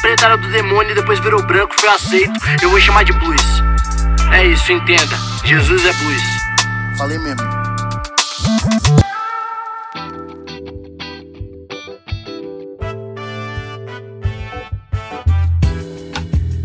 preta 0.00 0.26
era 0.26 0.36
do 0.36 0.48
demônio 0.50 0.92
e 0.92 0.94
depois 0.94 1.18
virou 1.20 1.42
branco, 1.42 1.74
foi 1.78 1.88
aceito. 1.88 2.32
Eu 2.62 2.70
vou 2.70 2.80
chamar 2.80 3.04
de 3.04 3.12
blues. 3.12 3.42
É 4.32 4.46
isso, 4.46 4.72
entenda. 4.72 5.16
Jesus 5.44 5.84
é 5.84 5.92
blues. 5.92 6.22
Falei 6.96 7.18
mesmo. 7.18 7.42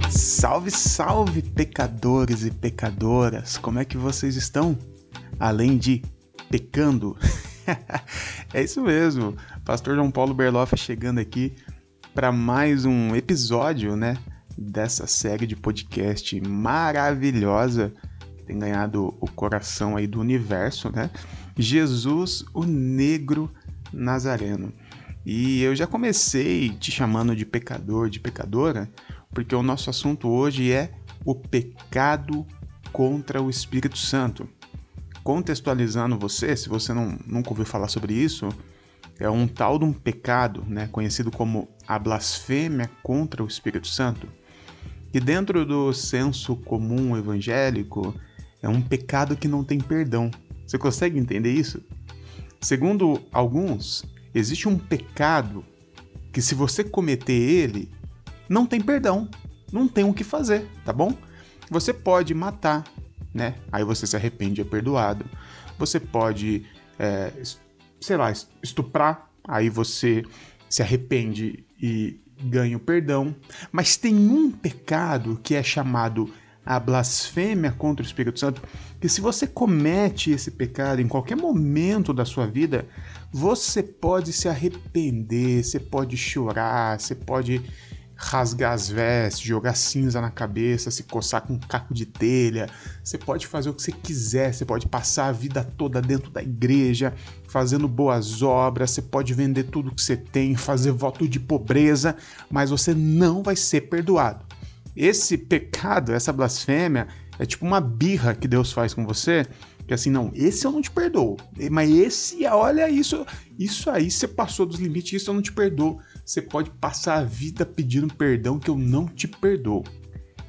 Salve, 0.09 0.71
salve, 0.71 1.41
pecadores 1.41 2.45
e 2.45 2.51
pecadoras! 2.51 3.57
Como 3.57 3.77
é 3.77 3.85
que 3.85 3.97
vocês 3.97 4.35
estão? 4.35 4.77
Além 5.37 5.77
de 5.77 6.01
pecando? 6.49 7.17
é 8.53 8.63
isso 8.63 8.81
mesmo, 8.81 9.35
Pastor 9.65 9.95
João 9.95 10.09
Paulo 10.09 10.33
Berloff 10.33 10.75
chegando 10.77 11.19
aqui 11.19 11.53
para 12.19 12.33
mais 12.33 12.83
um 12.83 13.15
episódio, 13.15 13.95
né, 13.95 14.17
dessa 14.57 15.07
série 15.07 15.47
de 15.47 15.55
podcast 15.55 16.41
maravilhosa 16.41 17.93
tem 18.45 18.59
ganhado 18.59 19.15
o 19.21 19.31
coração 19.31 19.95
aí 19.95 20.05
do 20.05 20.19
universo, 20.19 20.91
né? 20.93 21.09
Jesus, 21.57 22.43
o 22.53 22.65
Negro 22.65 23.49
Nazareno. 23.93 24.73
E 25.25 25.61
eu 25.61 25.73
já 25.73 25.87
comecei 25.87 26.71
te 26.71 26.91
chamando 26.91 27.33
de 27.33 27.45
pecador, 27.45 28.09
de 28.09 28.19
pecadora, 28.19 28.91
porque 29.33 29.55
o 29.55 29.63
nosso 29.63 29.89
assunto 29.89 30.27
hoje 30.27 30.73
é 30.73 30.91
o 31.23 31.33
pecado 31.33 32.45
contra 32.91 33.41
o 33.41 33.49
Espírito 33.49 33.97
Santo. 33.97 34.45
Contextualizando 35.23 36.19
você, 36.19 36.53
se 36.57 36.67
você 36.67 36.93
não, 36.93 37.17
nunca 37.25 37.51
ouviu 37.51 37.65
falar 37.65 37.87
sobre 37.87 38.13
isso, 38.13 38.49
é 39.19 39.29
um 39.29 39.47
tal 39.47 39.77
de 39.77 39.85
um 39.85 39.91
pecado, 39.91 40.63
né, 40.67 40.87
conhecido 40.91 41.29
como 41.29 41.67
a 41.87 41.99
blasfêmia 41.99 42.89
contra 43.03 43.43
o 43.43 43.47
Espírito 43.47 43.87
Santo, 43.87 44.27
que 45.11 45.19
dentro 45.19 45.65
do 45.65 45.91
senso 45.93 46.55
comum 46.55 47.17
evangélico 47.17 48.15
é 48.61 48.69
um 48.69 48.81
pecado 48.81 49.35
que 49.35 49.47
não 49.47 49.63
tem 49.63 49.79
perdão. 49.79 50.31
Você 50.65 50.77
consegue 50.77 51.19
entender 51.19 51.51
isso? 51.51 51.81
Segundo 52.61 53.21
alguns, 53.31 54.05
existe 54.33 54.67
um 54.67 54.77
pecado 54.77 55.65
que 56.31 56.41
se 56.41 56.53
você 56.53 56.83
cometer 56.83 57.33
ele, 57.33 57.89
não 58.47 58.65
tem 58.65 58.79
perdão, 58.79 59.27
não 59.71 59.87
tem 59.87 60.03
o 60.03 60.13
que 60.13 60.23
fazer, 60.23 60.67
tá 60.85 60.93
bom? 60.93 61.13
Você 61.69 61.93
pode 61.93 62.33
matar, 62.33 62.83
né? 63.33 63.55
Aí 63.71 63.83
você 63.83 64.05
se 64.05 64.15
arrepende, 64.15 64.61
é 64.61 64.63
perdoado. 64.63 65.25
Você 65.77 65.99
pode, 65.99 66.65
é, 66.97 67.31
sei 67.99 68.17
lá, 68.17 68.31
estuprar, 68.63 69.29
aí 69.47 69.69
você 69.69 70.23
se 70.69 70.81
arrepende 70.81 71.63
e 71.81 72.19
ganha 72.41 72.77
o 72.77 72.79
perdão. 72.79 73.35
Mas 73.71 73.97
tem 73.97 74.15
um 74.15 74.51
pecado 74.51 75.39
que 75.43 75.55
é 75.55 75.63
chamado 75.63 76.31
a 76.65 76.79
blasfêmia 76.79 77.71
contra 77.71 78.03
o 78.03 78.05
Espírito 78.05 78.39
Santo, 78.39 78.61
que 79.01 79.09
se 79.09 79.21
você 79.21 79.47
comete 79.47 80.31
esse 80.31 80.51
pecado 80.51 81.01
em 81.01 81.07
qualquer 81.07 81.35
momento 81.35 82.13
da 82.13 82.25
sua 82.25 82.45
vida, 82.45 82.87
você 83.31 83.81
pode 83.81 84.31
se 84.31 84.47
arrepender, 84.47 85.63
você 85.63 85.79
pode 85.79 86.15
chorar, 86.15 86.99
você 86.99 87.15
pode 87.15 87.61
rasgar 88.21 88.73
as 88.73 88.89
vestes, 88.89 89.39
jogar 89.39 89.73
cinza 89.75 90.19
na 90.19 90.29
cabeça, 90.29 90.91
se 90.91 91.03
coçar 91.03 91.41
com 91.41 91.53
um 91.53 91.59
caco 91.59 91.93
de 91.93 92.05
telha. 92.05 92.69
Você 93.01 93.17
pode 93.17 93.47
fazer 93.47 93.69
o 93.69 93.73
que 93.73 93.81
você 93.81 93.93
quiser, 93.93 94.53
você 94.53 94.65
pode 94.65 94.87
passar 94.87 95.27
a 95.27 95.31
vida 95.31 95.63
toda 95.63 96.01
dentro 96.01 96.29
da 96.29 96.43
igreja, 96.43 97.13
fazendo 97.47 97.87
boas 97.87 98.41
obras, 98.41 98.91
você 98.91 99.01
pode 99.01 99.33
vender 99.33 99.63
tudo 99.63 99.95
que 99.95 100.01
você 100.01 100.17
tem, 100.17 100.53
fazer 100.53 100.91
voto 100.91 101.27
de 101.29 101.39
pobreza, 101.39 102.15
mas 102.51 102.69
você 102.69 102.93
não 102.93 103.41
vai 103.41 103.55
ser 103.55 103.81
perdoado. 103.81 104.45
Esse 104.93 105.37
pecado, 105.37 106.11
essa 106.11 106.33
blasfêmia, 106.33 107.07
é 107.39 107.45
tipo 107.45 107.65
uma 107.65 107.79
birra 107.79 108.35
que 108.35 108.49
Deus 108.49 108.73
faz 108.73 108.93
com 108.93 109.05
você, 109.05 109.45
que 109.87 109.93
assim, 109.93 110.09
não, 110.09 110.29
esse 110.35 110.67
eu 110.67 110.71
não 110.71 110.81
te 110.81 110.91
perdoo, 110.91 111.37
mas 111.71 111.89
esse, 111.89 112.45
olha 112.45 112.89
isso, 112.89 113.25
isso 113.57 113.89
aí 113.89 114.11
você 114.11 114.27
passou 114.27 114.65
dos 114.65 114.77
limites, 114.77 115.21
isso 115.21 115.31
eu 115.31 115.33
não 115.33 115.41
te 115.41 115.53
perdoo 115.53 116.01
você 116.29 116.43
pode 116.43 116.69
passar 116.69 117.15
a 117.15 117.23
vida 117.23 117.65
pedindo 117.65 118.13
perdão 118.13 118.59
que 118.59 118.69
eu 118.69 118.77
não 118.77 119.07
te 119.07 119.27
perdoo. 119.27 119.83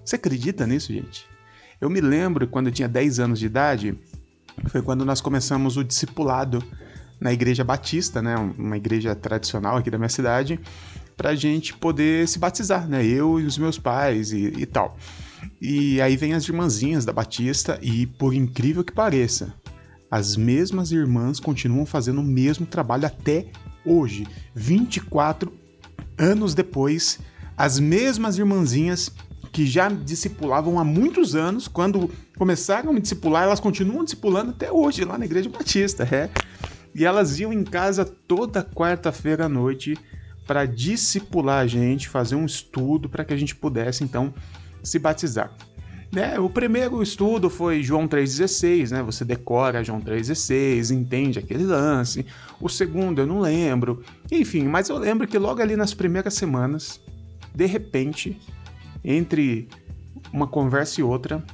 Você 0.05 0.17
acredita 0.17 0.67
nisso, 0.67 0.93
gente? 0.93 1.25
Eu 1.81 1.89
me 1.89 2.03
lembro 2.03 2.47
quando 2.47 2.67
eu 2.67 2.73
tinha 2.73 2.87
10 2.87 3.19
anos 3.19 3.39
de 3.39 3.47
idade, 3.47 3.99
foi 4.67 4.83
quando 4.83 5.07
nós 5.07 5.23
começamos 5.23 5.79
o 5.79 5.83
discipulado 5.83 6.63
na 7.19 7.33
igreja 7.33 7.65
batista, 7.65 8.21
né, 8.21 8.37
uma 8.37 8.77
igreja 8.77 9.15
tradicional 9.15 9.79
aqui 9.79 9.91
da 9.91 9.97
minha 9.97 10.11
cidade, 10.11 10.61
para 11.17 11.31
a 11.31 11.35
gente 11.35 11.73
poder 11.73 12.29
se 12.29 12.39
batizar, 12.39 12.87
né, 12.87 13.03
eu 13.03 13.41
e 13.41 13.47
os 13.47 13.57
meus 13.57 13.79
pais 13.79 14.33
e, 14.33 14.53
e 14.59 14.67
tal. 14.67 14.99
E 15.63 15.99
aí 16.03 16.15
vem 16.15 16.35
as 16.35 16.45
irmãzinhas 16.47 17.07
da 17.07 17.13
Batista 17.13 17.79
e, 17.81 18.07
por 18.07 18.35
incrível 18.35 18.85
que 18.85 18.93
pareça, 18.93 19.55
as 20.11 20.37
mesmas 20.37 20.93
irmãs 20.93 21.41
continuam 21.41 21.87
fazendo 21.87 22.21
o 22.21 22.25
mesmo 22.25 22.67
trabalho 22.67 23.07
até 23.07 23.47
hoje, 23.83 24.27
24 24.55 25.60
anos 26.19 26.55
depois, 26.55 27.19
as 27.57 27.79
mesmas 27.79 28.39
irmãzinhas 28.39 29.11
que 29.53 29.67
já 29.67 29.89
discipulavam 29.89 30.79
há 30.79 30.85
muitos 30.85 31.35
anos, 31.35 31.67
quando 31.67 32.11
começaram 32.39 32.93
a 32.93 32.99
discipular, 32.99 33.45
elas 33.45 33.61
continuam 33.61 34.05
discipulando 34.05 34.51
até 34.51 34.71
hoje 34.71 35.05
lá 35.05 35.19
na 35.19 35.25
Igreja 35.25 35.49
Batista, 35.49 36.05
é. 36.05 36.31
E 36.95 37.05
elas 37.05 37.39
iam 37.39 37.53
em 37.53 37.65
casa 37.65 38.05
toda 38.05 38.63
quarta-feira 38.63 39.47
à 39.47 39.49
noite 39.49 39.97
para 40.47 40.67
discipular 40.67 41.63
a 41.63 41.67
gente, 41.67 42.09
fazer 42.09 42.35
um 42.35 42.47
estudo 42.47 43.09
para 43.09 43.25
que 43.25 43.33
a 43.33 43.37
gente 43.37 43.55
pudesse 43.55 44.03
então 44.03 44.35
se 44.83 44.99
batizar. 44.99 45.53
Né? 46.13 46.41
O 46.41 46.51
primeiro 46.51 47.01
estudo 47.03 47.49
foi 47.49 47.83
João 47.83 48.09
3,16, 48.09 48.91
né? 48.91 49.03
Você 49.03 49.25
decora 49.25 49.85
João 49.85 50.01
3,16, 50.01 50.91
entende 50.91 51.39
aquele 51.39 51.65
lance. 51.65 52.27
O 52.61 52.69
segundo 52.69 53.21
eu 53.21 53.27
não 53.27 53.41
lembro. 53.41 54.03
Enfim, 54.31 54.65
mas 54.65 54.89
eu 54.89 54.99
lembro 54.99 55.29
que 55.29 55.39
logo 55.39 55.63
ali 55.63 55.77
nas 55.77 55.95
primeiras 55.95 56.35
semanas, 56.35 57.01
de 57.55 57.67
repente, 57.67 58.41
entre 59.05 59.69
uma 60.33 60.49
conversa 60.49 61.01
e 61.01 61.05
outra, 61.05 61.45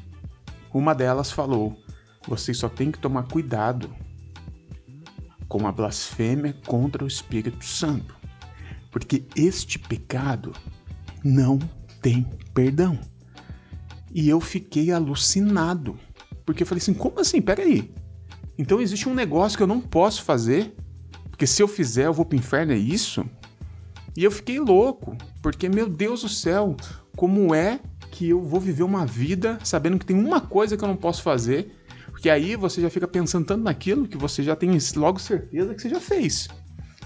uma 0.73 0.95
delas 0.95 1.31
falou: 1.31 1.77
vocês 2.27 2.57
só 2.57 2.69
tem 2.69 2.91
que 2.91 2.99
tomar 2.99 3.25
cuidado 3.25 3.91
com 5.49 5.67
a 5.67 5.73
blasfêmia 5.73 6.57
contra 6.67 7.05
o 7.05 7.07
Espírito 7.07 7.65
Santo, 7.65 8.17
porque 8.91 9.25
este 9.37 9.79
pecado 9.79 10.53
não 11.23 11.59
tem 12.01 12.27
perdão. 12.55 12.99
E 14.17 14.31
eu 14.31 14.41
fiquei 14.41 14.91
alucinado. 14.91 15.99
Porque 16.47 16.63
eu 16.63 16.67
falei 16.67 16.81
assim: 16.81 16.95
como 16.95 17.21
assim? 17.21 17.43
Peraí. 17.43 17.93
Então 18.57 18.81
existe 18.81 19.07
um 19.07 19.15
negócio 19.15 19.59
que 19.59 19.63
eu 19.63 19.67
não 19.67 19.79
posso 19.79 20.23
fazer? 20.23 20.75
Porque 21.29 21.47
se 21.47 21.63
eu 21.63 21.69
fizer, 21.69 22.07
eu 22.07 22.15
vou 22.15 22.25
pro 22.25 22.39
inferno, 22.39 22.73
é 22.73 22.79
isso? 22.79 23.23
E 24.17 24.25
eu 24.25 24.31
fiquei 24.31 24.59
louco. 24.59 25.15
Porque, 25.43 25.69
meu 25.69 25.87
Deus 25.87 26.23
do 26.23 26.31
céu, 26.31 26.75
como 27.15 27.55
é 27.55 27.79
que 28.11 28.31
eu 28.31 28.41
vou 28.41 28.59
viver 28.59 28.85
uma 28.85 29.05
vida 29.05 29.59
sabendo 29.63 29.99
que 29.99 30.07
tem 30.07 30.17
uma 30.19 30.41
coisa 30.41 30.79
que 30.79 30.83
eu 30.83 30.89
não 30.89 30.97
posso 30.97 31.23
fazer? 31.23 31.77
Porque 32.11 32.31
aí 32.31 32.57
você 32.57 32.81
já 32.81 32.89
fica 32.89 33.07
pensando 33.07 33.45
tanto 33.45 33.65
naquilo 33.65 34.09
que 34.09 34.17
você 34.17 34.43
já 34.43 34.57
tem 34.57 34.71
logo 34.97 35.19
certeza 35.19 35.75
que 35.75 35.83
você 35.83 35.91
já 35.91 36.01
fez. 36.01 36.49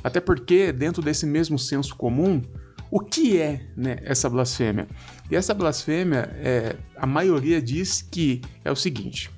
Até 0.04 0.21
porque, 0.21 0.71
dentro 0.71 1.03
desse 1.03 1.27
mesmo 1.27 1.59
senso 1.59 1.97
comum, 1.97 2.41
o 2.90 3.00
que 3.00 3.38
é 3.38 3.60
né, 3.76 3.98
essa 4.02 4.28
blasfêmia? 4.28 4.88
E 5.30 5.36
essa 5.36 5.54
blasfêmia, 5.54 6.28
é, 6.36 6.76
a 6.96 7.06
maioria 7.06 7.62
diz 7.62 8.02
que 8.02 8.42
é 8.64 8.70
o 8.70 8.76
seguinte. 8.76 9.30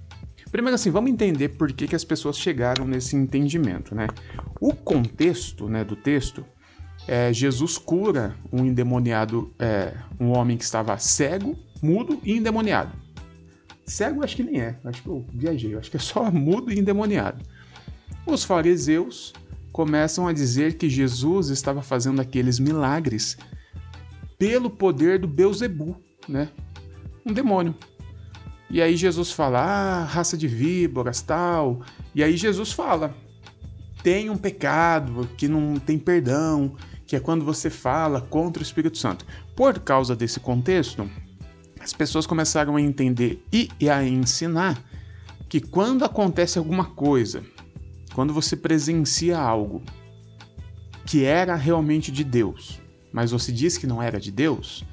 Primeiro 0.51 0.75
assim, 0.75 0.91
vamos 0.91 1.11
entender 1.11 1.51
por 1.51 1.73
que, 1.73 1.87
que 1.87 1.97
as 1.97 2.05
pessoas 2.05 2.39
chegaram 2.39 2.87
nesse 2.87 3.17
entendimento, 3.17 3.95
né? 3.95 4.07
O 4.61 4.75
contexto 4.75 5.69
né, 5.69 5.83
do 5.83 5.97
texto 5.97 6.45
é 7.07 7.33
Jesus 7.33 7.79
cura 7.79 8.37
um 8.53 8.65
endemoniado, 8.65 9.53
é, 9.59 9.95
um 10.21 10.31
homem 10.37 10.57
que 10.57 10.65
estava 10.65 10.97
cego, 10.99 11.59
mudo 11.83 12.21
e 12.23 12.37
endemoniado. 12.37 12.93
Cego 13.85 14.23
acho 14.23 14.37
que 14.37 14.43
nem 14.43 14.61
é, 14.61 14.79
acho 14.85 15.03
que 15.03 15.09
eu 15.09 15.27
viajei, 15.33 15.75
acho 15.75 15.91
que 15.91 15.97
é 15.97 16.01
só 16.01 16.29
mudo 16.33 16.73
e 16.73 16.79
endemoniado. 16.79 17.43
Os 18.27 18.45
fariseus 18.45 19.33
começam 19.73 20.29
a 20.29 20.33
dizer 20.33 20.75
que 20.77 20.89
Jesus 20.89 21.49
estava 21.49 21.83
fazendo 21.83 22.21
aqueles 22.21 22.59
milagres 22.59 23.37
pelo 24.39 24.69
poder 24.69 25.19
do 25.19 25.27
Beuzebu, 25.27 25.97
né? 26.29 26.49
Um 27.25 27.33
demônio. 27.33 27.75
E 28.69 28.83
aí 28.83 28.97
Jesus 28.97 29.33
fala: 29.33 29.61
"Ah, 29.61 30.05
raça 30.05 30.37
de 30.37 30.47
víboras, 30.47 31.23
tal". 31.23 31.81
E 32.15 32.23
aí 32.23 32.37
Jesus 32.37 32.73
fala: 32.73 33.15
"Tem 34.03 34.29
um 34.29 34.37
pecado 34.37 35.29
que 35.37 35.49
não 35.49 35.77
tem 35.77 35.99
perdão, 35.99 36.77
que 37.07 37.17
é 37.17 37.21
quando 37.21 37.45
você 37.45 37.71
fala 37.71 38.21
contra 38.21 38.61
o 38.61 38.67
Espírito 38.67 38.99
Santo". 38.99 39.25
Por 39.57 39.79
causa 39.79 40.15
desse 40.15 40.41
contexto, 40.41 41.09
as 41.81 41.93
pessoas 41.93 42.27
começaram 42.27 42.77
a 42.77 42.81
entender 42.81 43.43
e 43.53 43.69
a 43.89 44.05
ensinar 44.05 44.83
que 45.49 45.61
quando 45.61 46.05
acontece 46.05 46.59
alguma 46.59 46.87
coisa 46.87 47.45
quando 48.15 48.33
você 48.33 48.57
presencia 48.57 49.39
algo 49.39 49.83
que 51.07 51.25
era 51.25 51.55
realmente 51.55 52.13
de 52.13 52.25
Deus, 52.25 52.81
mas 53.13 53.31
você 53.31 53.51
disse 53.51 53.79
que 53.79 53.87
não 53.87 54.03
era 54.03 54.21
de 54.21 54.31
Deus, 54.31 54.85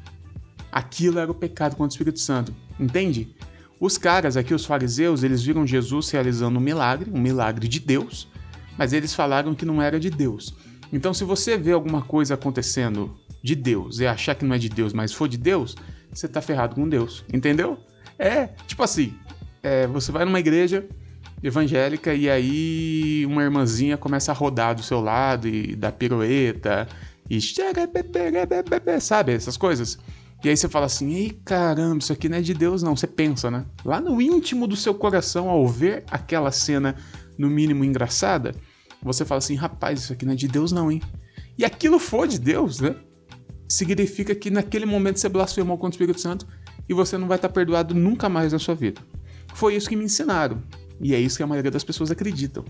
aquilo 0.71 1.19
era 1.19 1.31
o 1.31 1.35
pecado 1.35 1.75
contra 1.75 1.85
o 1.85 1.93
Espírito 1.93 2.19
Santo. 2.19 2.53
Entende? 2.79 3.35
Os 3.79 3.97
caras 3.97 4.35
aqui, 4.35 4.53
os 4.53 4.65
fariseus, 4.65 5.23
eles 5.23 5.43
viram 5.43 5.65
Jesus 5.65 6.09
realizando 6.09 6.57
um 6.57 6.61
milagre, 6.61 7.09
um 7.13 7.19
milagre 7.19 7.67
de 7.67 7.79
Deus, 7.79 8.27
mas 8.77 8.93
eles 8.93 9.13
falaram 9.13 9.55
que 9.55 9.65
não 9.65 9.81
era 9.81 9.99
de 9.99 10.09
Deus. 10.09 10.53
Então, 10.91 11.13
se 11.13 11.23
você 11.23 11.57
vê 11.57 11.71
alguma 11.71 12.01
coisa 12.01 12.33
acontecendo 12.33 13.15
de 13.43 13.55
Deus 13.55 13.99
e 13.99 14.07
achar 14.07 14.35
que 14.35 14.43
não 14.43 14.55
é 14.55 14.57
de 14.57 14.69
Deus, 14.69 14.91
mas 14.91 15.13
for 15.13 15.27
de 15.27 15.37
Deus, 15.37 15.75
você 16.11 16.27
tá 16.27 16.41
ferrado 16.41 16.75
com 16.75 16.89
Deus. 16.89 17.23
Entendeu? 17.31 17.77
É, 18.17 18.47
tipo 18.67 18.83
assim, 18.83 19.13
é, 19.63 19.87
você 19.87 20.11
vai 20.11 20.25
numa 20.25 20.39
igreja 20.39 20.87
evangélica 21.41 22.13
e 22.13 22.29
aí 22.29 23.25
uma 23.25 23.43
irmãzinha 23.43 23.97
começa 23.97 24.31
a 24.31 24.35
rodar 24.35 24.75
do 24.75 24.83
seu 24.83 24.99
lado 24.99 25.47
e 25.47 25.75
dar 25.75 25.91
pirueta 25.91 26.87
e 27.29 27.39
sabe 28.99 29.33
essas 29.33 29.55
coisas. 29.55 29.97
E 30.43 30.49
aí 30.49 30.55
você 30.55 30.67
fala 30.67 30.85
assim: 30.85 31.13
"Ei, 31.13 31.39
caramba, 31.45 31.99
isso 31.99 32.13
aqui 32.13 32.29
não 32.29 32.37
é 32.37 32.41
de 32.41 32.53
Deus 32.53 32.81
não". 32.81 32.95
Você 32.95 33.07
pensa, 33.07 33.51
né? 33.51 33.65
Lá 33.83 33.99
no 33.99 34.21
íntimo 34.21 34.67
do 34.67 34.75
seu 34.75 34.93
coração 34.93 35.49
ao 35.49 35.67
ver 35.67 36.03
aquela 36.09 36.51
cena 36.51 36.95
no 37.37 37.49
mínimo 37.49 37.83
engraçada, 37.83 38.53
você 39.01 39.23
fala 39.25 39.39
assim: 39.39 39.55
"Rapaz, 39.55 39.99
isso 40.01 40.13
aqui 40.13 40.25
não 40.25 40.33
é 40.33 40.35
de 40.35 40.47
Deus 40.47 40.71
não, 40.71 40.91
hein?". 40.91 41.01
E 41.57 41.65
aquilo 41.65 41.99
for 41.99 42.27
de 42.27 42.39
Deus, 42.39 42.79
né? 42.79 42.95
Significa 43.67 44.33
que 44.33 44.49
naquele 44.49 44.85
momento 44.85 45.19
você 45.19 45.29
blasfemou 45.29 45.77
contra 45.77 45.93
o 45.93 45.95
Espírito 45.95 46.19
Santo 46.19 46.47
e 46.87 46.93
você 46.93 47.17
não 47.17 47.27
vai 47.27 47.37
estar 47.37 47.49
perdoado 47.49 47.93
nunca 47.93 48.27
mais 48.27 48.51
na 48.53 48.59
sua 48.59 48.73
vida. 48.73 49.01
Foi 49.53 49.75
isso 49.75 49.89
que 49.89 49.95
me 49.95 50.05
ensinaram. 50.05 50.63
E 51.01 51.15
é 51.15 51.19
isso 51.19 51.37
que 51.37 51.43
a 51.43 51.47
maioria 51.47 51.71
das 51.71 51.83
pessoas 51.83 52.11
acreditam. 52.11 52.65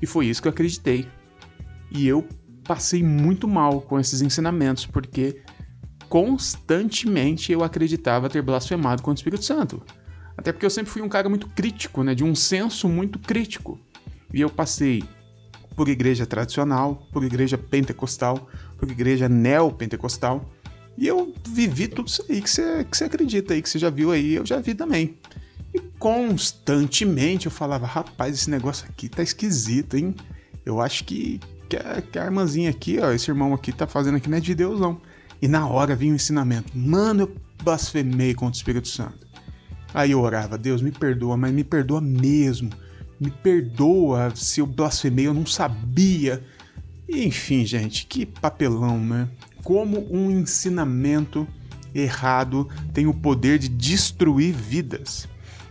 E 0.00 0.06
foi 0.06 0.26
isso 0.26 0.40
que 0.42 0.48
eu 0.48 0.52
acreditei. 0.52 1.06
E 1.90 2.06
eu 2.06 2.26
passei 2.64 3.02
muito 3.02 3.48
mal 3.48 3.80
com 3.80 3.98
esses 3.98 4.20
ensinamentos, 4.20 4.86
porque 4.86 5.42
constantemente 6.08 7.52
eu 7.52 7.62
acreditava 7.62 8.28
ter 8.28 8.42
blasfemado 8.42 9.02
contra 9.02 9.18
o 9.18 9.20
Espírito 9.20 9.44
Santo. 9.44 9.82
Até 10.36 10.52
porque 10.52 10.64
eu 10.64 10.70
sempre 10.70 10.90
fui 10.90 11.02
um 11.02 11.08
cara 11.08 11.28
muito 11.28 11.48
crítico, 11.48 12.02
né, 12.02 12.14
de 12.14 12.24
um 12.24 12.34
senso 12.34 12.88
muito 12.88 13.18
crítico. 13.18 13.78
E 14.32 14.40
eu 14.40 14.48
passei 14.48 15.02
por 15.76 15.88
igreja 15.88 16.26
tradicional, 16.26 17.06
por 17.12 17.24
igreja 17.24 17.58
pentecostal, 17.58 18.48
por 18.76 18.90
igreja 18.90 19.28
neopentecostal. 19.28 20.48
E 20.96 21.06
eu 21.06 21.34
vivi 21.48 21.88
tudo 21.88 22.08
isso 22.08 22.24
aí 22.28 22.40
que 22.40 22.50
você, 22.50 22.84
que 22.84 22.96
você 22.96 23.04
acredita 23.04 23.54
aí, 23.54 23.62
que 23.62 23.68
você 23.68 23.78
já 23.78 23.90
viu 23.90 24.10
aí, 24.10 24.34
eu 24.34 24.44
já 24.44 24.58
vi 24.58 24.74
também. 24.74 25.18
Constantemente 26.00 27.44
eu 27.44 27.52
falava, 27.52 27.86
rapaz, 27.86 28.34
esse 28.34 28.48
negócio 28.48 28.86
aqui 28.88 29.06
tá 29.06 29.22
esquisito, 29.22 29.98
hein? 29.98 30.14
Eu 30.64 30.80
acho 30.80 31.04
que, 31.04 31.38
que, 31.68 31.76
a, 31.76 32.00
que 32.00 32.18
a 32.18 32.24
irmãzinha 32.24 32.70
aqui, 32.70 32.98
ó, 32.98 33.12
esse 33.12 33.30
irmão 33.30 33.52
aqui 33.52 33.70
tá 33.70 33.86
fazendo 33.86 34.16
aqui 34.16 34.30
não 34.30 34.38
é 34.38 34.40
de 34.40 34.54
Deus, 34.54 34.80
não. 34.80 34.98
E 35.42 35.46
na 35.46 35.68
hora 35.68 35.94
vinha 35.94 36.12
o 36.12 36.16
ensinamento. 36.16 36.72
Mano, 36.74 37.24
eu 37.24 37.36
blasfemei 37.62 38.32
contra 38.32 38.54
o 38.54 38.56
Espírito 38.56 38.88
Santo. 38.88 39.26
Aí 39.92 40.12
eu 40.12 40.20
orava, 40.22 40.56
Deus 40.56 40.80
me 40.80 40.90
perdoa, 40.90 41.36
mas 41.36 41.52
me 41.52 41.62
perdoa 41.62 42.00
mesmo. 42.00 42.70
Me 43.20 43.30
perdoa 43.30 44.32
se 44.34 44.60
eu 44.60 44.66
blasfemei, 44.66 45.26
eu 45.26 45.34
não 45.34 45.44
sabia. 45.44 46.42
Enfim, 47.06 47.66
gente, 47.66 48.06
que 48.06 48.24
papelão, 48.24 48.98
né? 48.98 49.28
Como 49.62 50.06
um 50.10 50.30
ensinamento 50.30 51.46
errado 51.94 52.66
tem 52.94 53.06
o 53.06 53.12
poder 53.12 53.58
de 53.58 53.68
destruir 53.68 54.54
vidas. 54.54 55.28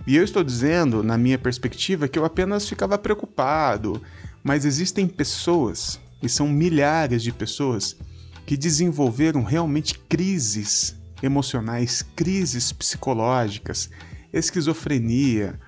E 0.09 0.15
eu 0.15 0.23
estou 0.23 0.43
dizendo, 0.43 1.03
na 1.03 1.19
minha 1.19 1.37
perspectiva, 1.37 2.07
que 2.07 2.17
eu 2.17 2.25
apenas 2.25 2.67
ficava 2.67 2.97
preocupado, 2.97 4.01
mas 4.43 4.65
existem 4.65 5.07
pessoas, 5.07 5.99
e 6.19 6.27
são 6.27 6.47
milhares 6.47 7.21
de 7.21 7.31
pessoas, 7.31 7.95
que 8.43 8.57
desenvolveram 8.57 9.43
realmente 9.43 9.99
crises 10.09 10.95
emocionais, 11.21 12.01
crises 12.15 12.71
psicológicas, 12.71 13.91
esquizofrenia, 14.33 15.59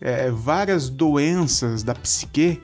é, 0.00 0.30
várias 0.30 0.88
doenças 0.88 1.82
da 1.82 1.92
psique 1.92 2.62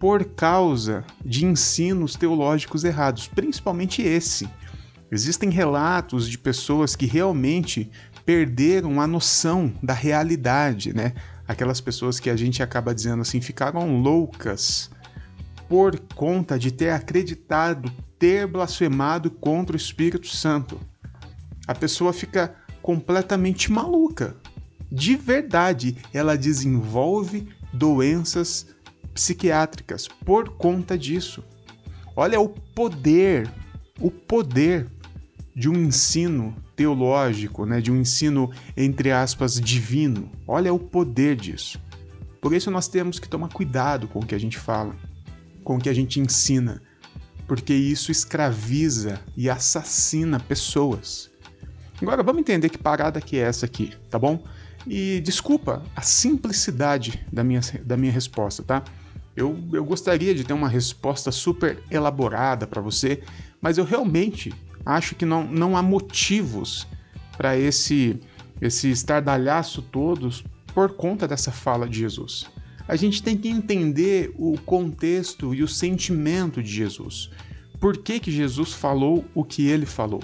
por 0.00 0.24
causa 0.34 1.04
de 1.24 1.46
ensinos 1.46 2.16
teológicos 2.16 2.82
errados, 2.82 3.28
principalmente 3.28 4.02
esse. 4.02 4.50
Existem 5.12 5.48
relatos 5.48 6.28
de 6.28 6.38
pessoas 6.38 6.96
que 6.96 7.06
realmente 7.06 7.88
perderam 8.24 9.00
a 9.00 9.06
noção 9.06 9.72
da 9.82 9.94
realidade, 9.94 10.94
né? 10.94 11.12
Aquelas 11.46 11.80
pessoas 11.80 12.20
que 12.20 12.30
a 12.30 12.36
gente 12.36 12.62
acaba 12.62 12.94
dizendo 12.94 13.22
assim 13.22 13.40
ficaram 13.40 14.00
loucas 14.00 14.90
por 15.68 15.98
conta 16.14 16.58
de 16.58 16.70
ter 16.70 16.90
acreditado 16.90 17.92
ter 18.22 18.46
blasfemado 18.46 19.32
contra 19.32 19.74
o 19.74 19.76
Espírito 19.76 20.28
Santo. 20.28 20.78
A 21.66 21.74
pessoa 21.74 22.12
fica 22.12 22.54
completamente 22.80 23.72
maluca. 23.72 24.36
De 24.92 25.16
verdade, 25.16 25.96
ela 26.14 26.38
desenvolve 26.38 27.48
doenças 27.72 28.68
psiquiátricas 29.12 30.06
por 30.06 30.50
conta 30.50 30.96
disso. 30.96 31.42
Olha 32.14 32.38
o 32.38 32.48
poder, 32.48 33.50
o 33.98 34.08
poder 34.08 34.86
de 35.52 35.68
um 35.68 35.74
ensino 35.74 36.54
teológico, 36.82 37.64
né, 37.64 37.80
de 37.80 37.92
um 37.92 37.96
ensino 37.96 38.50
entre 38.76 39.12
aspas 39.12 39.60
divino. 39.60 40.28
Olha 40.48 40.74
o 40.74 40.78
poder 40.80 41.36
disso. 41.36 41.80
Por 42.40 42.52
isso 42.52 42.72
nós 42.72 42.88
temos 42.88 43.20
que 43.20 43.28
tomar 43.28 43.48
cuidado 43.48 44.08
com 44.08 44.18
o 44.18 44.26
que 44.26 44.34
a 44.34 44.38
gente 44.38 44.58
fala, 44.58 44.96
com 45.62 45.76
o 45.76 45.78
que 45.78 45.88
a 45.88 45.94
gente 45.94 46.18
ensina, 46.18 46.82
porque 47.46 47.72
isso 47.72 48.10
escraviza 48.10 49.20
e 49.36 49.48
assassina 49.48 50.40
pessoas. 50.40 51.30
Agora 52.00 52.20
vamos 52.20 52.40
entender 52.40 52.68
que 52.68 52.78
parada 52.78 53.20
que 53.20 53.36
é 53.36 53.42
essa 53.42 53.64
aqui, 53.64 53.92
tá 54.10 54.18
bom? 54.18 54.42
E 54.84 55.20
desculpa 55.20 55.84
a 55.94 56.02
simplicidade 56.02 57.24
da 57.32 57.44
minha, 57.44 57.60
da 57.84 57.96
minha 57.96 58.10
resposta, 58.10 58.64
tá? 58.64 58.82
Eu, 59.36 59.56
eu 59.72 59.84
gostaria 59.84 60.34
de 60.34 60.42
ter 60.42 60.52
uma 60.52 60.68
resposta 60.68 61.30
super 61.30 61.78
elaborada 61.88 62.66
para 62.66 62.82
você, 62.82 63.22
mas 63.60 63.78
eu 63.78 63.84
realmente 63.84 64.52
acho 64.84 65.14
que 65.14 65.24
não, 65.24 65.44
não 65.44 65.76
há 65.76 65.82
motivos 65.82 66.86
para 67.36 67.56
esse, 67.56 68.18
esse 68.60 68.90
estardalhaço 68.90 69.82
todos 69.82 70.44
por 70.74 70.94
conta 70.94 71.26
dessa 71.28 71.52
fala 71.52 71.88
de 71.88 71.98
Jesus 71.98 72.46
a 72.88 72.96
gente 72.96 73.22
tem 73.22 73.36
que 73.36 73.48
entender 73.48 74.34
o 74.36 74.58
contexto 74.58 75.54
e 75.54 75.62
o 75.62 75.68
sentimento 75.68 76.62
de 76.62 76.70
Jesus. 76.70 77.30
Por 77.80 77.96
que, 77.96 78.20
que 78.20 78.30
Jesus 78.30 78.72
falou 78.72 79.24
o 79.34 79.44
que 79.44 79.66
ele 79.66 79.86
falou? 79.86 80.22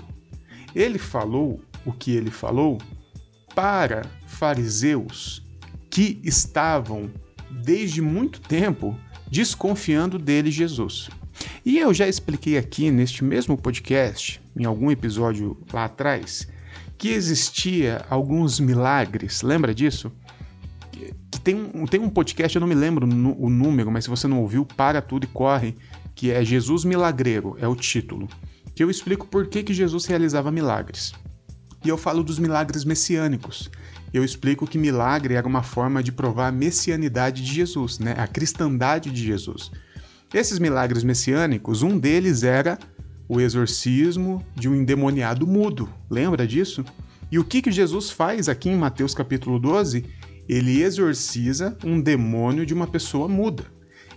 Ele 0.75 0.99
falou 0.99 1.61
o 1.85 1.93
que 1.93 2.13
ele 2.13 2.31
falou 2.31 2.79
para 3.55 4.05
fariseus 4.27 5.43
que 5.91 6.21
estavam 6.23 7.11
desde 7.51 8.03
muito 8.03 8.41
tempo 8.41 8.99
desconfiando 9.31 10.19
dele, 10.19 10.51
Jesus. 10.51 11.09
E 11.65 11.79
eu 11.79 11.95
já 11.95 12.07
expliquei 12.07 12.59
aqui 12.59 12.91
neste 12.91 13.25
mesmo 13.25 13.57
podcast, 13.57 14.41
em 14.59 14.65
algum 14.65 14.91
episódio 14.91 15.57
lá 15.73 15.85
atrás, 15.85 16.49
que 16.99 17.11
existia 17.11 18.05
alguns 18.11 18.59
milagres, 18.59 19.43
lembra 19.43 19.75
disso? 19.75 20.13
que 21.39 21.41
tem, 21.41 21.71
um, 21.75 21.87
tem 21.87 22.01
um 22.01 22.09
podcast, 22.09 22.57
eu 22.57 22.61
não 22.61 22.67
me 22.67 22.75
lembro 22.75 23.07
o 23.07 23.49
número, 23.49 23.91
mas 23.91 24.05
se 24.05 24.11
você 24.11 24.27
não 24.27 24.41
ouviu, 24.41 24.65
para 24.65 25.01
tudo 25.01 25.25
e 25.25 25.27
corre, 25.29 25.77
que 26.15 26.31
é 26.31 26.45
Jesus 26.45 26.85
Milagreiro, 26.85 27.57
é 27.61 27.69
o 27.69 27.77
título. 27.77 28.29
Que 28.75 28.83
eu 28.83 28.91
explico 28.91 29.27
por 29.27 29.47
que, 29.47 29.63
que 29.63 29.73
Jesus 29.73 30.07
realizava 30.07 30.51
milagres. 30.51 31.13
E 31.85 31.89
eu 31.89 31.97
falo 31.97 32.23
dos 32.23 32.39
milagres 32.39 32.85
messiânicos. 32.85 33.71
Eu 34.13 34.25
explico 34.25 34.67
que 34.67 34.79
milagre 34.79 35.35
era 35.35 35.47
uma 35.47 35.63
forma 35.63 36.03
de 36.03 36.11
provar 36.11 36.49
a 36.49 36.53
messianidade 36.53 37.43
de 37.45 37.53
Jesus, 37.53 37.99
né? 37.99 38.15
a 38.19 38.27
cristandade 38.27 39.11
de 39.11 39.25
Jesus. 39.25 39.71
Esses 40.33 40.59
milagres 40.59 41.05
messiânicos, 41.05 41.83
um 41.83 41.99
deles 41.99 42.43
era 42.43 42.79
o 43.29 43.41
exorcismo 43.41 44.45
de 44.55 44.69
um 44.69 44.75
endemoniado 44.75 45.47
mudo. 45.47 45.89
Lembra 46.09 46.47
disso? 46.47 46.85
E 47.31 47.39
o 47.39 47.45
que, 47.45 47.61
que 47.61 47.71
Jesus 47.71 48.11
faz 48.11 48.49
aqui 48.49 48.71
em 48.71 48.77
Mateus 48.77 49.15
capítulo 49.15 49.59
12? 49.59 50.05
ele 50.49 50.83
exorciza 50.83 51.77
um 51.85 52.01
demônio 52.01 52.65
de 52.65 52.73
uma 52.73 52.87
pessoa 52.87 53.29
muda. 53.29 53.65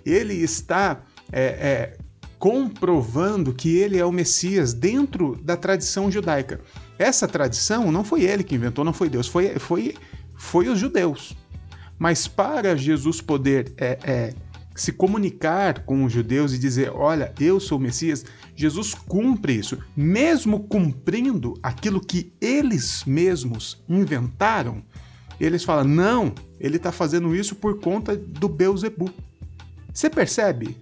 Ele 0.05 0.33
está 0.33 1.03
é, 1.31 1.43
é, 1.43 1.97
comprovando 2.39 3.53
que 3.53 3.75
ele 3.75 3.97
é 3.97 4.05
o 4.05 4.11
Messias 4.11 4.73
dentro 4.73 5.37
da 5.43 5.57
tradição 5.57 6.09
judaica. 6.09 6.61
Essa 6.97 7.27
tradição 7.27 7.91
não 7.91 8.03
foi 8.03 8.23
ele 8.23 8.43
que 8.43 8.55
inventou, 8.55 8.85
não 8.85 8.93
foi 8.93 9.09
Deus, 9.09 9.27
foi, 9.27 9.59
foi, 9.59 9.95
foi 10.35 10.69
os 10.69 10.79
judeus. 10.79 11.35
Mas 11.99 12.27
para 12.27 12.75
Jesus 12.75 13.19
poder 13.19 13.73
é, 13.77 13.99
é, 14.03 14.33
se 14.75 14.91
comunicar 14.91 15.83
com 15.83 16.03
os 16.05 16.13
judeus 16.13 16.53
e 16.53 16.59
dizer: 16.59 16.91
Olha, 16.91 17.33
eu 17.39 17.59
sou 17.59 17.77
o 17.77 17.81
Messias, 17.81 18.25
Jesus 18.55 18.93
cumpre 18.93 19.53
isso, 19.53 19.77
mesmo 19.95 20.61
cumprindo 20.61 21.53
aquilo 21.61 21.99
que 21.99 22.33
eles 22.41 23.03
mesmos 23.05 23.83
inventaram 23.87 24.83
eles 25.45 25.63
falam: 25.63 25.83
não, 25.83 26.33
ele 26.59 26.77
está 26.77 26.91
fazendo 26.91 27.35
isso 27.35 27.55
por 27.55 27.79
conta 27.79 28.15
do 28.15 28.47
Beuzebu. 28.47 29.11
Você 29.91 30.09
percebe 30.09 30.77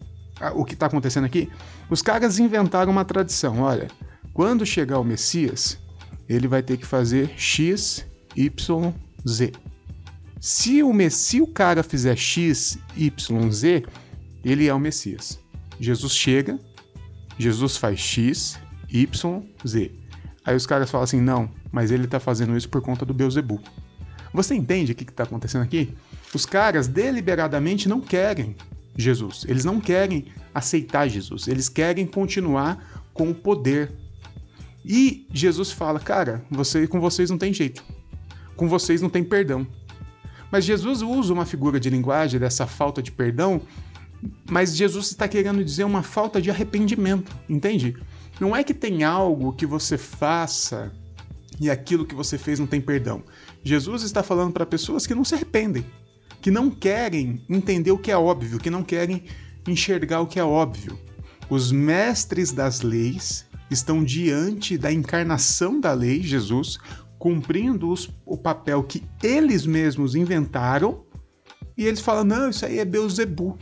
o 0.53 0.65
que 0.65 0.74
está 0.74 0.86
acontecendo 0.86 1.25
aqui? 1.25 1.50
Os 1.89 2.01
caras 2.01 2.39
inventaram 2.39 2.91
uma 2.91 3.05
tradição. 3.05 3.62
Olha, 3.62 3.88
quando 4.34 4.65
chegar 4.65 5.00
o 5.00 5.03
Messias, 5.03 5.79
ele 6.27 6.48
vai 6.48 6.62
ter 6.62 6.77
que 6.77 6.86
fazer 6.86 7.31
X, 7.38 8.05
Y, 8.36 8.93
Z. 9.27 9.53
Se 10.39 10.81
o, 10.81 10.93
se 11.10 11.41
o 11.41 11.48
cara 11.48 11.84
fizer 11.84 12.15
X, 12.15 12.77
Y, 12.96 13.51
Z, 13.51 13.84
ele 14.43 14.67
é 14.67 14.74
o 14.74 14.79
Messias. 14.79 15.39
Jesus 15.79 16.13
chega, 16.13 16.60
Jesus 17.38 17.77
faz 17.77 18.00
X, 18.00 18.60
Y, 18.89 19.43
Z. 19.67 19.91
Aí 20.46 20.55
os 20.55 20.65
caras 20.65 20.89
falam 20.89 21.03
assim: 21.03 21.22
não, 21.22 21.50
mas 21.72 21.91
ele 21.91 22.05
está 22.05 22.19
fazendo 22.19 22.55
isso 22.55 22.69
por 22.69 22.81
conta 22.81 23.05
do 23.05 23.13
Beuzebu. 23.13 23.62
Você 24.34 24.55
entende 24.55 24.91
o 24.91 24.96
que 24.96 25.03
está 25.03 25.24
acontecendo 25.24 25.63
aqui? 25.63 25.93
Os 26.34 26.46
caras 26.46 26.88
deliberadamente 26.88 27.89
não 27.89 28.00
querem 28.00 28.55
Jesus, 28.96 29.46
eles 29.48 29.65
não 29.65 29.79
querem 29.79 30.25
aceitar 30.53 31.08
Jesus, 31.08 31.48
eles 31.48 31.69
querem 31.69 32.05
continuar 32.05 33.03
com 33.13 33.29
o 33.29 33.36
poder. 33.36 33.91
E 34.86 35.27
Jesus 35.34 35.72
fala: 35.72 36.00
cara, 36.00 36.43
você, 36.50 36.88
com 36.88 37.00
vocês 37.00 37.29
não 37.29 37.38
tem 37.38 37.53
jeito, 37.53 37.84
com 38.55 38.67
vocês 38.67 39.01
não 39.01 39.10
tem 39.10 39.24
perdão. 39.24 39.67
Mas 40.51 40.65
Jesus 40.65 41.01
usa 41.01 41.34
uma 41.34 41.46
figura 41.46 41.79
de 41.79 41.89
linguagem 41.89 42.39
dessa 42.39 42.65
falta 42.65 43.01
de 43.01 43.12
perdão, 43.12 43.62
mas 44.50 44.75
Jesus 44.75 45.08
está 45.08 45.27
querendo 45.27 45.63
dizer 45.63 45.84
uma 45.84 46.03
falta 46.03 46.41
de 46.41 46.50
arrependimento, 46.50 47.36
entende? 47.48 47.96
Não 48.39 48.56
é 48.56 48.63
que 48.63 48.74
tem 48.74 49.03
algo 49.03 49.53
que 49.53 49.65
você 49.65 49.98
faça 49.98 50.91
e 51.60 51.70
aquilo 51.70 52.06
que 52.06 52.15
você 52.15 52.38
fez 52.38 52.60
não 52.60 52.68
tem 52.68 52.82
perdão. 52.82 53.24
Jesus 53.63 54.03
está 54.03 54.24
falando 54.24 54.53
para 54.53 54.65
pessoas 54.65 55.06
que 55.06 55.13
não 55.13 55.25
se 55.25 55.36
arrependem, 55.36 55.86
que 56.41 56.50
não 56.50 56.70
querem 56.70 57.44
entender 57.50 57.91
o 57.91 57.98
que 57.98 58.12
é 58.12 58.18
óbvio, 58.18 58.60
que 58.60 58.70
não 58.70 58.84
querem 58.84 59.24
enxergar 59.68 60.22
o 60.22 60.27
que 60.27 60.39
é 60.39 60.44
óbvio. 60.44 60.98
Os 61.50 61.72
mestres 61.72 62.51
das 62.51 62.82
leis 62.82 63.46
estão 63.70 64.03
diante 64.03 64.77
da 64.77 64.91
encarnação 64.91 65.79
da 65.79 65.94
lei, 65.94 66.22
Jesus, 66.22 66.79
cumprindo 67.20 67.92
os, 67.92 68.10
o 68.26 68.38
papel 68.38 68.82
que 68.82 69.04
eles 69.22 69.66
mesmos 69.66 70.16
inventaram, 70.16 71.04
e 71.78 71.86
eles 71.86 72.00
falam: 72.00 72.24
não, 72.24 72.50
isso 72.50 72.66
aí 72.66 72.80
é 72.80 72.86
Beuzebu. 72.86 73.58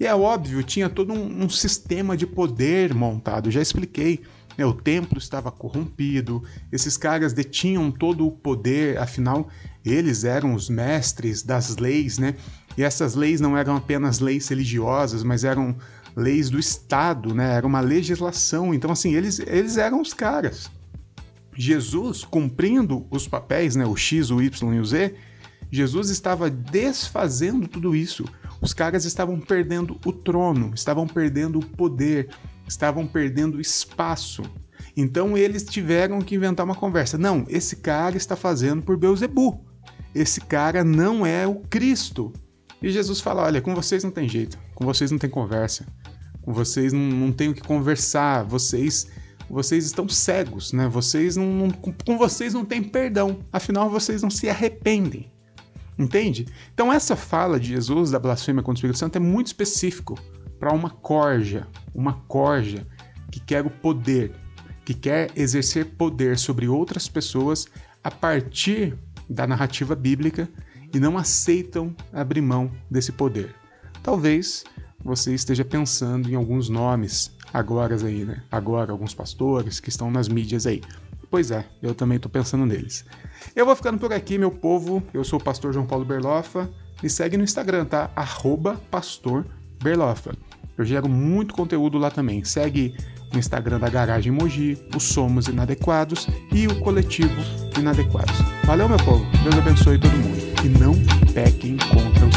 E 0.00 0.06
é 0.06 0.14
óbvio, 0.14 0.62
tinha 0.62 0.88
todo 0.88 1.12
um, 1.12 1.44
um 1.44 1.48
sistema 1.48 2.16
de 2.16 2.26
poder 2.26 2.92
montado, 2.92 3.50
já 3.50 3.62
expliquei. 3.62 4.20
Né? 4.56 4.64
O 4.64 4.72
templo 4.72 5.18
estava 5.18 5.50
corrompido, 5.50 6.42
esses 6.72 6.96
caras 6.96 7.32
detinham 7.32 7.90
todo 7.90 8.26
o 8.26 8.30
poder, 8.30 8.98
afinal, 8.98 9.48
eles 9.84 10.24
eram 10.24 10.54
os 10.54 10.68
mestres 10.68 11.42
das 11.42 11.76
leis, 11.76 12.18
né? 12.18 12.34
E 12.76 12.82
essas 12.82 13.14
leis 13.14 13.40
não 13.40 13.56
eram 13.56 13.76
apenas 13.76 14.18
leis 14.18 14.48
religiosas, 14.48 15.22
mas 15.22 15.44
eram 15.44 15.76
leis 16.14 16.50
do 16.50 16.58
Estado, 16.58 17.34
né? 17.34 17.54
Era 17.54 17.66
uma 17.66 17.80
legislação. 17.80 18.74
Então, 18.74 18.90
assim, 18.90 19.14
eles, 19.14 19.38
eles 19.38 19.76
eram 19.76 20.00
os 20.00 20.12
caras. 20.12 20.70
Jesus, 21.56 22.24
cumprindo 22.24 23.06
os 23.10 23.26
papéis, 23.26 23.76
né? 23.76 23.86
O 23.86 23.96
X, 23.96 24.30
o 24.30 24.42
Y 24.42 24.74
e 24.74 24.80
o 24.80 24.84
Z, 24.84 25.14
Jesus 25.70 26.10
estava 26.10 26.50
desfazendo 26.50 27.66
tudo 27.66 27.96
isso. 27.96 28.24
Os 28.60 28.72
caras 28.72 29.04
estavam 29.04 29.40
perdendo 29.40 29.98
o 30.04 30.12
trono, 30.12 30.72
estavam 30.74 31.06
perdendo 31.06 31.58
o 31.58 31.66
poder, 31.66 32.28
estavam 32.66 33.06
perdendo 33.06 33.60
espaço. 33.60 34.42
Então 34.96 35.36
eles 35.36 35.62
tiveram 35.64 36.20
que 36.20 36.34
inventar 36.34 36.64
uma 36.64 36.74
conversa. 36.74 37.18
Não, 37.18 37.44
esse 37.48 37.76
cara 37.76 38.16
está 38.16 38.34
fazendo 38.34 38.82
por 38.82 38.96
Beuzebu. 38.96 39.64
Esse 40.14 40.40
cara 40.40 40.82
não 40.82 41.26
é 41.26 41.46
o 41.46 41.56
Cristo. 41.56 42.32
E 42.80 42.90
Jesus 42.90 43.20
fala: 43.20 43.42
olha, 43.42 43.60
com 43.60 43.74
vocês 43.74 44.02
não 44.02 44.10
tem 44.10 44.28
jeito, 44.28 44.58
com 44.74 44.84
vocês 44.84 45.10
não 45.10 45.18
tem 45.18 45.28
conversa, 45.28 45.86
com 46.40 46.52
vocês 46.52 46.92
não, 46.92 47.00
não 47.00 47.32
tem 47.32 47.50
o 47.50 47.54
que 47.54 47.60
conversar, 47.60 48.44
vocês 48.44 49.08
vocês 49.48 49.84
estão 49.86 50.08
cegos, 50.08 50.72
né? 50.72 50.88
Vocês 50.88 51.36
não, 51.36 51.46
não, 51.46 51.70
com 51.70 52.18
vocês 52.18 52.52
não 52.52 52.64
tem 52.64 52.82
perdão, 52.82 53.38
afinal 53.52 53.88
vocês 53.88 54.22
não 54.22 54.30
se 54.30 54.48
arrependem. 54.48 55.30
Entende? 55.98 56.46
Então 56.74 56.92
essa 56.92 57.16
fala 57.16 57.58
de 57.58 57.68
Jesus 57.68 58.10
da 58.10 58.18
blasfêmia 58.18 58.62
contra 58.62 58.76
o 58.76 58.80
Espírito 58.80 58.98
Santo 58.98 59.16
é 59.16 59.20
muito 59.20 59.46
específico 59.46 60.18
para 60.58 60.72
uma 60.74 60.90
corja, 60.90 61.66
uma 61.94 62.14
corja 62.28 62.86
que 63.30 63.40
quer 63.40 63.64
o 63.64 63.70
poder, 63.70 64.32
que 64.84 64.92
quer 64.92 65.30
exercer 65.34 65.86
poder 65.96 66.38
sobre 66.38 66.68
outras 66.68 67.08
pessoas 67.08 67.66
a 68.04 68.10
partir 68.10 68.96
da 69.28 69.46
narrativa 69.46 69.94
bíblica 69.94 70.48
e 70.94 71.00
não 71.00 71.18
aceitam 71.18 71.94
abrir 72.12 72.40
mão 72.40 72.70
desse 72.90 73.12
poder. 73.12 73.54
Talvez 74.02 74.64
você 75.02 75.34
esteja 75.34 75.64
pensando 75.64 76.30
em 76.30 76.34
alguns 76.34 76.68
nomes 76.68 77.35
agora 77.52 77.94
aí, 77.94 78.24
né? 78.24 78.42
Agora 78.50 78.92
alguns 78.92 79.14
pastores 79.14 79.80
que 79.80 79.88
estão 79.88 80.10
nas 80.10 80.28
mídias 80.28 80.66
aí. 80.66 80.82
Pois 81.30 81.50
é, 81.50 81.64
eu 81.82 81.94
também 81.94 82.16
estou 82.16 82.30
pensando 82.30 82.64
neles. 82.64 83.04
Eu 83.54 83.66
vou 83.66 83.74
ficando 83.74 83.98
por 83.98 84.12
aqui, 84.12 84.38
meu 84.38 84.50
povo. 84.50 85.02
Eu 85.12 85.24
sou 85.24 85.38
o 85.38 85.42
pastor 85.42 85.72
João 85.72 85.86
Paulo 85.86 86.04
Berlofa. 86.04 86.70
Me 87.02 87.10
segue 87.10 87.36
no 87.36 87.44
Instagram, 87.44 87.84
tá? 87.84 88.10
Arroba 88.14 88.80
pastor 88.90 89.44
Berlofa. 89.82 90.32
Eu 90.78 90.84
gero 90.84 91.08
muito 91.08 91.54
conteúdo 91.54 91.98
lá 91.98 92.10
também. 92.10 92.44
Segue 92.44 92.94
o 93.34 93.38
Instagram 93.38 93.78
da 93.78 93.88
Garagem 93.88 94.32
Mogi, 94.32 94.78
o 94.94 95.00
Somos 95.00 95.48
Inadequados 95.48 96.28
e 96.52 96.66
o 96.66 96.80
Coletivo 96.80 97.34
Inadequados. 97.78 98.36
Valeu, 98.64 98.88
meu 98.88 98.98
povo. 98.98 99.24
Deus 99.42 99.56
abençoe 99.56 99.98
todo 99.98 100.16
mundo. 100.16 100.36
E 100.64 100.68
não 100.68 100.94
pequem 101.32 101.76
contra 101.76 102.26
os. 102.26 102.35